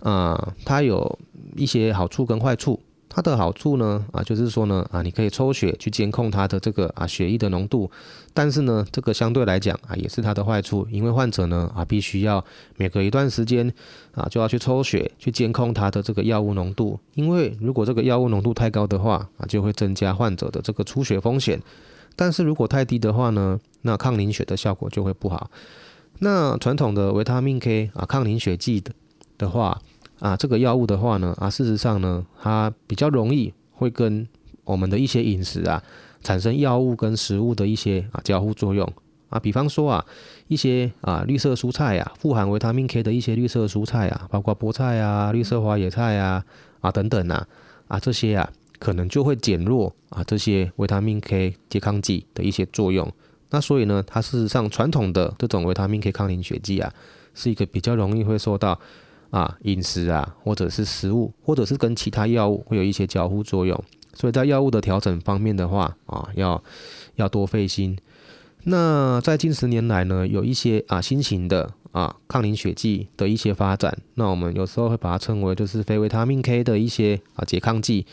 [0.00, 1.16] 啊，它有
[1.54, 2.80] 一些好处跟坏处。
[3.12, 7.90] 它的好处呢，啊，就是说呢，啊，你可以抽血去监控它的这个啊血液的浓度，
[8.32, 12.42] 但是呢，这个相对来讲啊，也是它的坏处，因为患者呢，啊，必须要
[12.76, 13.68] 每隔一段时间
[14.12, 21.60] 啊，就要去抽血去监控它的这个药物浓度，因为如果这个药物浓度太高的话，啊，就会增加患者的这个出血风险，
[22.14, 25.50] 但是如果太低的话呢，那抗凝血的效果就会不好。
[26.20, 28.92] 那传统的维他命 K 啊，抗凝血剂的
[29.36, 29.82] 的话。
[30.20, 34.28] 啊，这个药物的话呢，啊，事实上呢，它比较容易会跟
[34.64, 35.82] 我们的一些饮食啊，
[36.22, 38.86] 产生药物跟食物的一些啊交互作用
[39.30, 40.04] 啊，比方说啊，
[40.46, 46.44] 一些啊绿色蔬菜啊，富含维他命 K 的一些绿色蔬菜啊，包括菠菜啊、绿色花野菜啊
[46.80, 47.46] 啊等等啊
[47.88, 48.46] 啊这些啊，
[48.78, 53.10] 可能就会减弱啊这些维他命 K 拮抗剂的一些作用。
[53.48, 56.92] 那所以呢，它事实上传统的这种维他命 K 抗凝血剂啊，
[57.34, 58.78] 是一个比较容易会受到
[59.30, 63.82] 啊饮食啊，或者是食物，或者是跟其他药物会有一些交互作用。
[64.12, 66.62] 所以在药物的调整方面的话啊，要
[67.14, 67.96] 要多费心。
[68.64, 78.04] 那在近十年来呢，有一些啊新型的啊抗凝血剂的一些发展，那我们有时候会把它称为就是非维他命 K 的一些啊拮抗剂。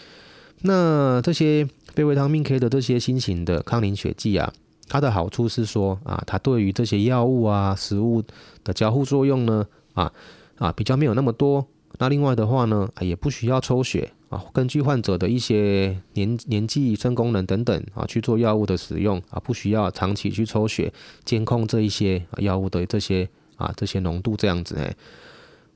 [0.61, 4.53] 那这些非维他命 K 的这些新型的抗凝血剂啊，
[4.87, 8.23] 它的好处是说啊，它对于这些药物啊食物
[8.63, 10.11] 的交互作用呢啊
[10.57, 11.65] 啊比较没有那么多。
[11.99, 14.11] 那另外的话呢，也不需要抽血。
[14.29, 20.91] 啊，根据患者的一些年年纪、肾功能等等啊，去做药物的使用啊，不需要长期去抽血
[21.23, 24.93] 监控这一些药物的这些啊这些浓度这样子哎。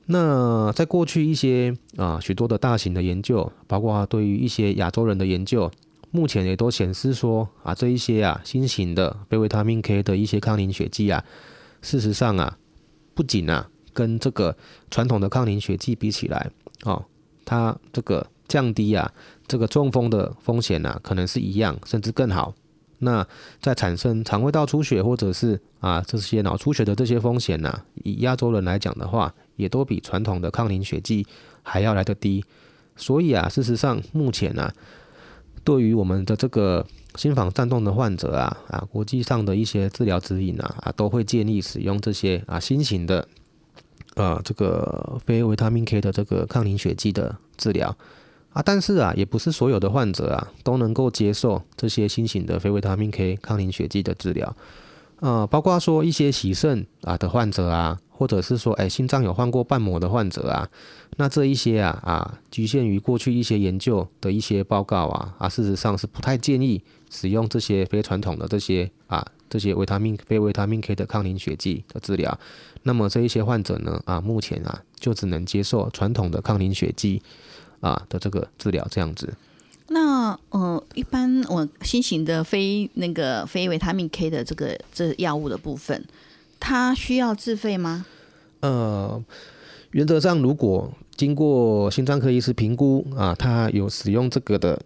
[0.04, 5.70] 那在过去一些啊许多的大型的研究，包括对于一些亚洲人的研究，
[6.10, 11.24] 目前也都显示说啊这一些啊新型的非维他命 K 的一些抗凝血剂啊，
[11.80, 12.58] 事实上啊
[13.14, 14.56] 不仅啊跟这个
[14.90, 16.50] 传统的抗凝血剂比起来
[16.84, 17.04] 哦，
[17.44, 19.12] 它这个降低啊，
[19.46, 22.54] 这个中风的风险呢，可能是一样，甚至更好。
[22.98, 23.26] 那
[23.60, 31.26] 在产生肠胃道出血或者是啊这些脑出血的这些风险呢，以亚洲人来讲的话，也都比传统的抗凝血剂
[31.62, 32.44] 还要来得低。
[32.94, 34.70] 所以啊，事实上目前呢，
[35.64, 43.26] 对于我们的这个心房颤动的患者啊啊，国际上的一些治疗指引啊啊，都会建议使用这些啊新型的
[44.14, 47.96] 呃这个非维他命 K 的这个抗凝血剂的治疗。
[48.52, 54.54] 啊，但是啊，也不是所有的患者啊都能够接受这些新型的非维他命 K 抗凝血剂的治疗，
[55.20, 60.68] 啊，包括说一些洗肾啊的患者啊，或者是说哎心脏有换过瓣膜的患者啊，
[61.16, 66.80] 那这一些啊啊，局限于过去一些研究的一些报告啊啊，事实上是不太建议
[67.10, 72.38] 使用这些非传统的这些啊这些维他命非维他命 K 的抗凝血剂的治疗。
[72.84, 77.20] 那么这一些患者呢啊，目前啊就只能接受传统的抗凝血剂。
[77.80, 79.34] 啊的这个治疗这样子，
[79.88, 86.06] 那呃，一般我新型的非那个非维他命 K 的这个这药物的部分，
[86.60, 88.06] 它需要自费吗？
[88.62, 89.22] 呃，
[89.90, 94.80] 原则上如果经过心脏科医师评估啊，他有使用这个的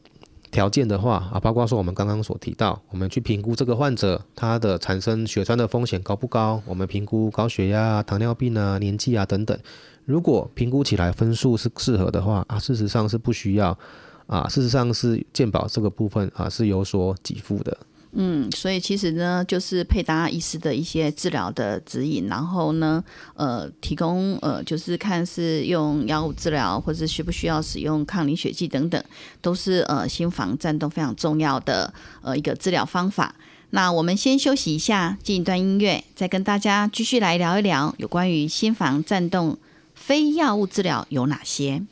[0.51, 9.59] 条件的话啊，包括说我们刚刚所提到，我们去评估这个患者他的产生血栓的风险高不高，我们评估高血压、糖尿病啊、年纪啊等等。
[10.07, 13.79] 如果评估起来分数是适合的话啊，事实上是不需要
[14.27, 17.77] 啊，事实上是健保这个部分啊是有所给付的。
[18.19, 29.03] 嗯，所以其实呢，就是配搭医师的一些治疗的指引，然后呢，呃，提供呃，就是看是用药物治疗，或者需不需要使用抗凝血剂等等，
[29.43, 33.35] 都是呃心房颤动非常重要的呃一个治疗方法。
[33.71, 39.59] 那我们先休息一下，进一段音乐，再跟大家继续来聊一聊有关于心房颤动。
[39.95, 41.83] 非药物治疗有哪些？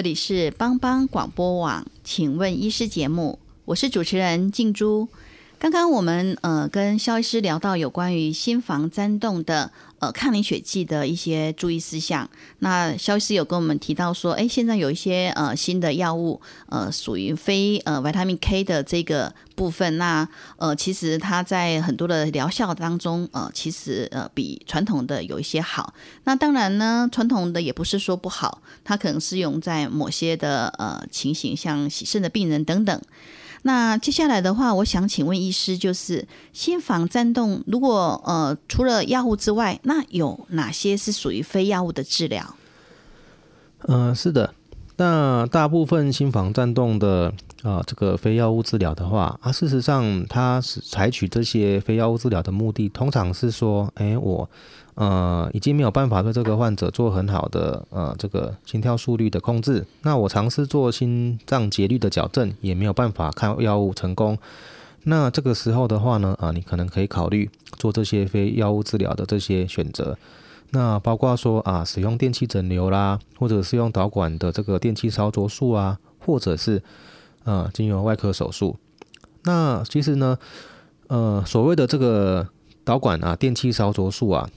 [0.00, 5.06] 这里是帮帮广播网，请问医师节目，我是主持人静珠。
[5.60, 12.26] 刚刚我们呃跟肖医师聊到有关于心房颤动的呃抗凝血剂的一些注意事项。
[12.60, 16.40] 那肖医师有跟我们提到说，哎，现在有一些呃新的药物，
[16.70, 19.98] 呃属于非呃维他命 K 的这个部分。
[19.98, 25.92] 那呃其实它在很多的疗效当中，呃其实呃比传统的有一些好。
[26.24, 32.98] 那当然呢，传统的也不是说不好，它可能适用在某些的呃情形，像洗肾的病人等等。
[33.62, 42.54] 那接下来的话，我想请问医师，就是心房颤动，如果呃除了药物之外，那有哪些是属于非药物的治疗？
[43.88, 44.54] 嗯，是的。
[44.96, 47.32] 那大部分心房颤动的
[47.62, 54.48] 啊，这个非药物治疗的话啊，事实上它是采取这些非药物治疗的目的，通常是说，哎，我。
[54.94, 59.86] 呃，已经没有办法对这个患者做很好的呃这个心跳速率的控制。
[60.02, 64.36] 那我尝试做心脏节律的矫正，也没有办法看药物成功。
[65.04, 70.18] 那这个时候的话呢，啊，你可能可以考虑做这些非药物治疗的这些选择。
[70.72, 76.82] 那包括说啊，使用电气整流啦，或者是用导管的这个电气烧灼术啊，或者是
[77.44, 78.76] 呃经由外科手术。
[79.44, 80.36] 那其实呢，
[81.06, 82.46] 呃，所谓的这个
[82.84, 84.50] 导管啊，电气烧灼术啊。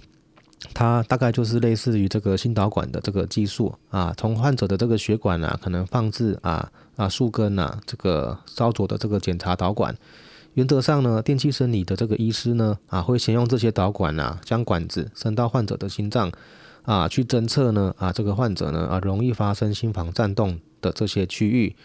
[0.74, 9.95] 它大概就是类似于这个心导管的这个技术啊，从患者的这个血管啊，可能放置啊啊树根啊，这个烧灼的这个检查导管。
[10.53, 16.32] 原则上呢，电气生理的这个医师呢啊，会先用这些导管啊，将管子伸到患者的心脏
[16.84, 21.76] 啊，去侦测呢啊这个患者呢啊容易发生心房颤动的这些区域。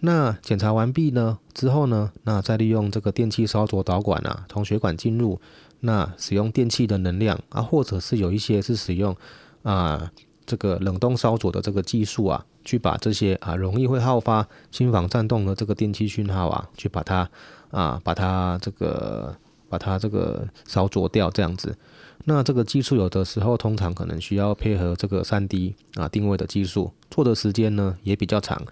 [0.00, 5.40] 那检查完毕呢之后呢，那再利用这个电气烧灼导管啊，从血管进入。
[5.84, 9.16] 那使用电器的能量啊，或者是有一些是使用
[9.62, 10.10] 啊
[10.46, 17.28] 这个冷冻烧灼的这个技术啊，去把这些啊容易会好发心房颤动的这个电器讯号啊，去把它
[17.70, 19.36] 啊把它这个
[19.68, 21.76] 把它这个烧灼掉这样子。
[22.24, 28.62] 那这个技术有的时候通常可能需要配合这个三 D 啊定位的技术，做的时间呢也比较长。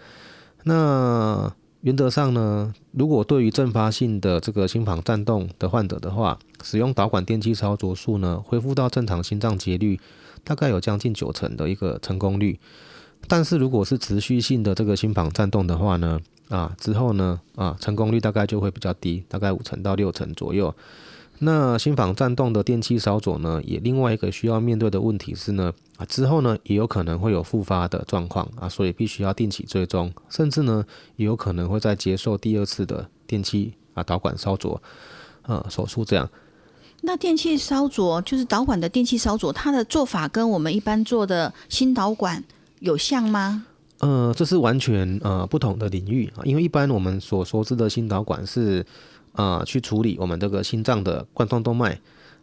[0.62, 1.52] 那
[1.82, 9.98] 原则上呢，如果对于阵发性的这个心房颤动的患者的话，使用导管电气操作术呢，恢复到正常心脏节律，
[10.44, 12.60] 大概有将近九成的一个成功率。
[13.26, 16.20] 但是如果是持续性的这个心房颤动的话呢，
[16.50, 20.74] 啊之后呢，啊成功率大概就会比较低，大概五成到六成左右。
[21.42, 30.84] 那心房颤动的电气烧灼呢，也另外一个需要面对的问题是呢，啊之后呢也有可能会有复发的状况啊，所以必须要定期追踪，甚至呢
[31.16, 34.82] 也有可能会再接受第二次的电气啊导管烧灼
[35.40, 36.28] 啊手术这样。
[37.00, 42.44] 那电气烧灼就是导管的电气烧灼，它的做法跟我们一般做的心导管
[42.80, 43.64] 有像吗？
[44.00, 48.84] 呃，这是完全呃不同的领域啊，因为一般我们所熟知的心导管是。
[49.32, 51.92] 啊，去处理我们这个心脏的冠状动脉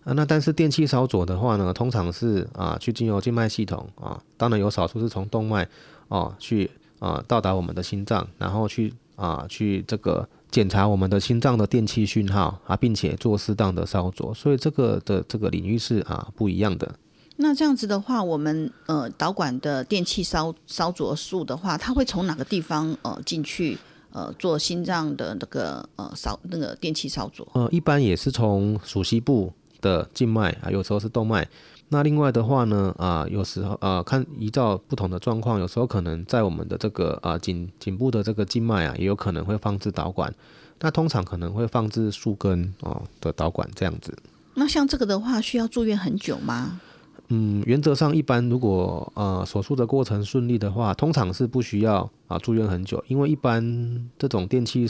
[0.03, 5.67] 啊，那但是电气烧灼的话呢，通常是啊，去经由静脉系统啊，当然有少数是从动脉
[6.07, 6.69] 哦去
[6.99, 16.95] 啊到达我们的心脏，然后去啊去这个检查我们的心脏的电气讯号啊，并且做适当的烧灼，所以这个的这个领域是啊不一样的。
[17.35, 23.77] 那这样子的话，我们呃导管的电气烧烧灼术的话，它会从哪个地方呃进去？
[24.17, 31.47] 呃，做心脏的那个呃扫那个电器操作，呃，一般也是从属膝部的静脉啊，有时候是动脉。
[31.89, 40.33] 那另外的话呢，啊，有时候啊，看依照不同的状况，有时候可能在我们的这个啊颈颈部的这个静脉啊，也有可能会放置导管。
[40.79, 44.17] 那通常可能会放置数根哦的导管这样子。
[44.55, 46.81] 那像这个的话，需要住院很久吗？
[47.29, 54.87] 嗯，原则上一般如果呃手术的过程顺利的话，通常是不需要啊住院很久，因为一般这种电器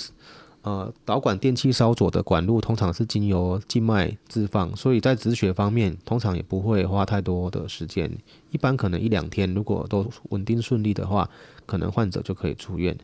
[0.62, 8.16] 呃导管电气烧灼的管路通常是经由静脉置放，所以在止血方面通常也不会花太多的时间，
[8.52, 11.28] 一般可能一两天，如果都稳定顺利的话，
[11.66, 12.96] 可能患者就可以出院。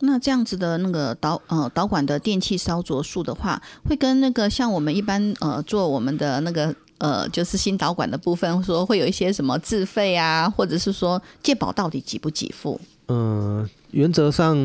[0.00, 6.74] 那这样子的那个导呃导管的电气烧灼术的话，会跟那个像我们一般呃做我们的那个。
[6.98, 12.80] 呃，就是心导管的部分，说会有一些什么自费啊，或者是说健保到底给不给付？
[13.06, 14.56] 嗯，原则上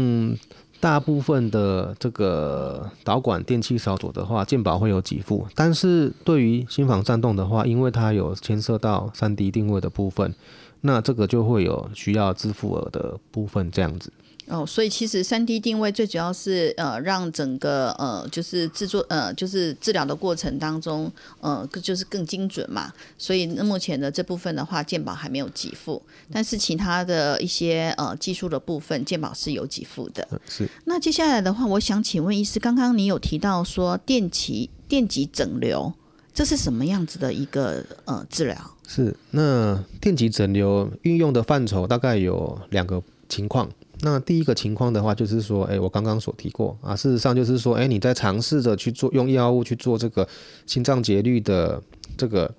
[0.80, 10.34] 大部分的这个导管电气烧灼的话，健保会有给付，但是对于心房颤动的话，因为它有牵涉到三 D 定位的部分，
[10.82, 14.12] 那这个就会有需要支付额的部分这样子。
[14.48, 22.92] 哦，所以其实三 D 定位最主要是呃，让整个呃，就是制作呃，就是治疗的过程当中，呃，就是更精准嘛。
[23.18, 30.28] 所以那目前的这部分的话，健保还没有给付，但是其他的一些呃技术的部分，健保是有给付的。
[30.50, 30.68] 是。
[30.86, 35.94] 那接下来的话，我想请问医师，刚刚你有提到说电极电极整流，
[36.34, 38.58] 这是什么样子的一个呃治疗？
[38.86, 39.16] 是。
[39.32, 43.70] 那电极整流运用的范畴大概有两个情况。
[44.06, 50.28] 那第一个情况的话，就是说，哎，我刚刚所提过啊，事实上就是说，哎，你在尝试着去做用药物去做这个
[50.66, 51.82] 心脏节律的
[52.18, 52.54] 这个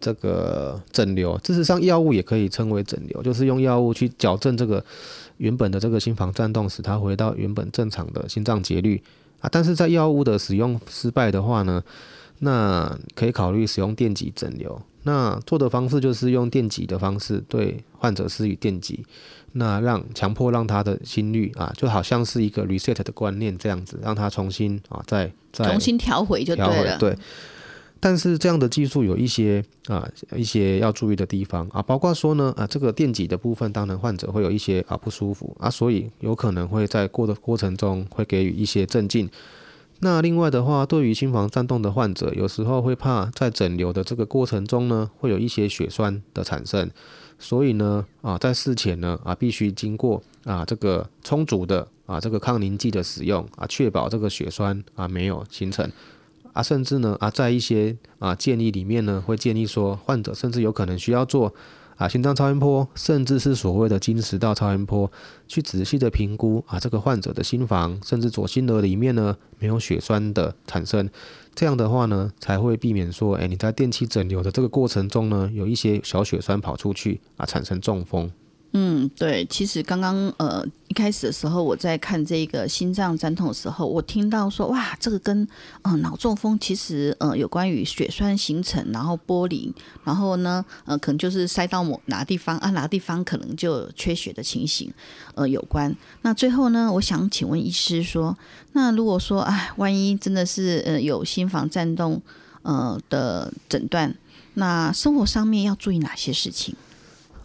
[0.00, 4.84] 这个整流，事实上药物也可以称为整流，就是用药物去矫正这个
[5.38, 9.02] 原本的这个心房颤动，使它回到原本正常的心脏节律
[9.40, 9.48] 啊。
[9.50, 11.82] 但是在药物的使用失败的话呢，
[12.38, 14.80] 那可以考虑使用电极整流。
[15.02, 19.04] 那做的方式就是用电极的方式对患者施予电极。
[19.54, 26.98] 那让强迫让他的心率啊，就好像是一个 reset 的观念这样子，让他重新啊，再再重新调回就对了。
[26.98, 27.16] 对。
[28.00, 39.30] 但是这样的技术有一些啊一些要注意的地方啊，包括说呢啊，这个电极的部分，当然患者会有一些啊不舒服啊，所以有可能会在过的过程中会给予一些镇静。
[40.00, 46.90] 那另外的话，对于心房颤动的患者，有时候会怕在整流的这个过程中呢，会有一些血栓的产生。
[47.44, 55.86] 所以呢，啊，在事前呢，啊，必须经过啊这个充足的啊这个抗凝剂的使用啊，确保这个血栓啊没有形成
[56.54, 61.54] 啊，甚至呢啊，在一些啊建议里面呢，会建议说，患者甚至有可能需要做。
[61.96, 65.10] 啊，心脏超音波，甚至是所谓的经食道超音波，
[65.46, 71.08] 去仔细的评估啊，这个患者的心房，甚至左心额里面呢，没有血栓的产生。
[71.54, 78.30] 这样的话呢，才会避免说，哎，你在电气整流的这个过程中呢，有一些小血栓跑出去啊，产生中风。
[78.76, 85.46] 嗯，对，其实刚刚呃一开始的时候，我在看这个心脏颤痛的时候，我听到说哇，这个跟
[85.82, 89.72] 呃脑中风其实呃有关于血栓形成，然后剥离，
[90.02, 94.92] 然后呢呃可能就是塞到某哪地方啊，哪地方可能就缺血的情形
[95.36, 95.94] 呃有关。
[96.22, 98.36] 那最后呢，我想请问医师说，
[98.72, 102.20] 那如果说哎，万一真的是呃有心房颤动
[102.62, 104.12] 呃的诊断，
[104.54, 106.74] 那生活上面要注意哪些事情？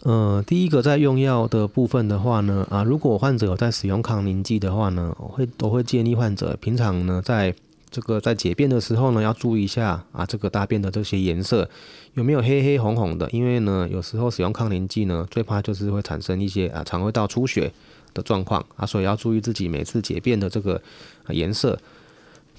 [0.03, 7.53] 呃，第一个在用药的部分的话呢，啊，如果患者在使用抗凝剂的话呢，我会都会建议患者平常呢，在
[7.91, 11.69] 这个在解便的时候呢，要注意一下啊，这个大便的这些颜色
[12.13, 17.69] 有没有黑黑红红的，因为呢，有时候使用抗凝剂呢，最怕就是会产生一些啊肠胃道出血
[18.13, 20.81] 的状况啊，所以要注意自己每次解便的这个
[21.27, 21.77] 颜色。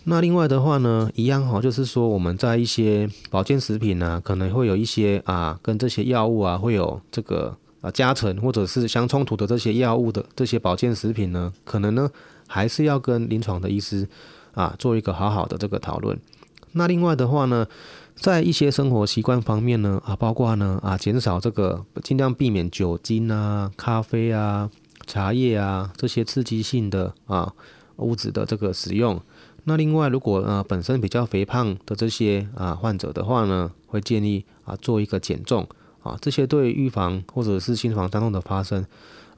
[0.04, 12.10] 那另外的话呢，一样哈，就是说我们在一些保健食品呢，可能会有一些啊，跟这些药物啊，会有这个啊加成或者是相冲突的这些药物的这些保健食品呢，可能呢
[12.48, 14.08] 还是要跟临床的医师
[14.52, 16.18] 啊做一个好好的这个讨论。
[16.72, 17.66] 那另外的话呢，
[18.14, 24.70] 在一些生活习惯方面呢，啊，包括呢啊减少这个尽量避免酒精啊、咖啡啊、
[25.06, 27.52] 茶叶啊这些刺激性的啊
[27.96, 29.20] 物质的这个使用。
[29.64, 35.66] 那另外，如果呃本身比较肥胖的这些啊患者的话呢，会建议啊做一个减重
[36.02, 38.86] 啊，这些对预防或者是心房颤动的发生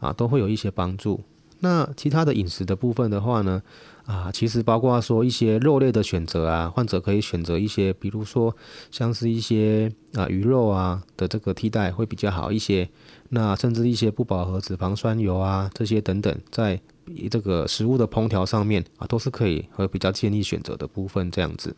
[0.00, 1.20] 啊都会有一些帮助。
[1.60, 3.62] 那其他的饮食的部分的话呢，
[4.04, 8.56] 啊其实包括说一些肉类的选择啊，患者可以选择一些，比如说
[8.90, 12.88] 像是一些啊鱼肉啊的这个替代会比较好一些。
[13.34, 16.78] 那甚至一些不饱和脂肪酸油啊这些等等，在
[17.30, 21.74] 这个食物的烹调上面啊，都是可以和比较建议选择的部分，这样子。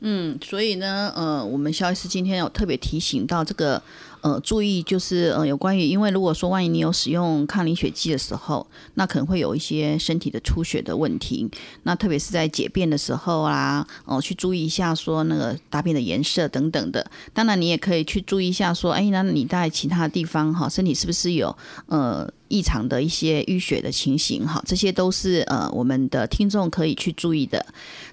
[0.00, 3.82] 嗯，所以呢，呃，我们肖医师今天有特别提醒到这个。
[4.22, 11.48] 呃，注意就是呃，有关于，因为如果说万一你有使用抗凝血剂的时候，那可能会有一些身体的出血的问题。
[11.84, 17.08] 那特别是在解便的时候啊，哦，去注意一下说那个大便的颜色等等的。
[17.32, 21.56] 当然，你也可以去注意一下说，哎，那你在其他地方哈，身体是不是有
[21.86, 24.62] 呃异常的一些淤血的情形哈？
[24.66, 27.64] 这些都是呃我们的听众可以去注意的。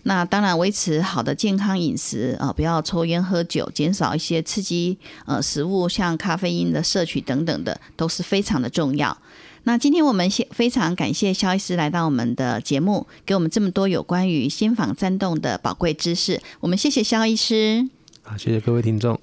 [0.03, 6.13] 那当然，维持好的健康饮食啊，不要抽烟喝酒，减少一些刺激呃食物像。
[6.23, 9.17] 咖啡因的摄取等等的都是非常的重要。
[9.63, 16.41] 那今天我们先非常感谢肖医师来到我们的节目，给我们这么多有关于心房颤动的宝贵知识。
[16.61, 17.89] 我们谢谢肖医师。
[18.25, 19.19] 好，谢谢各位听众。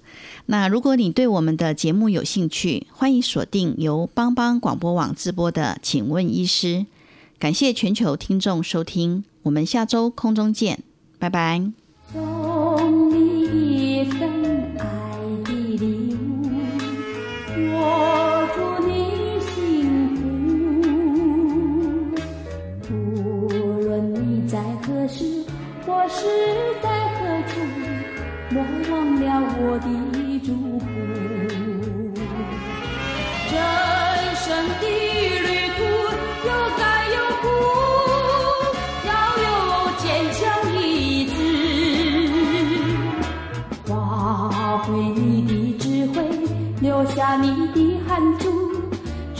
[0.47, 6.67] 那如果你对我们的节目有兴趣，欢迎锁定由帮帮广播网直播的《请问医师》。
[7.39, 10.81] 感谢全球听众收听，我们下周空中见，
[11.19, 11.73] 拜拜。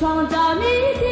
[0.01, 0.63] 创造明
[0.99, 1.10] 天